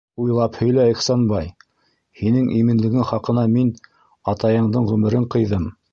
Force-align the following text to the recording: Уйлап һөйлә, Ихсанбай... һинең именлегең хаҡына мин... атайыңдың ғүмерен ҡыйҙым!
Уйлап 0.21 0.55
һөйлә, 0.61 0.85
Ихсанбай... 0.93 1.51
һинең 2.21 2.49
именлегең 2.61 3.07
хаҡына 3.13 3.47
мин... 3.55 3.73
атайыңдың 4.35 4.93
ғүмерен 4.95 5.29
ҡыйҙым! 5.37 5.75